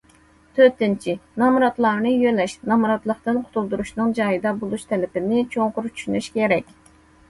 [0.59, 6.79] تۆتىنچى، نامراتلارنى يۆلەش، نامراتلىقتىن قۇتۇلدۇرۇشنىڭ جايىدا بولۇش تەلىپىنى چوڭقۇر چۈشىنىش كېرەك.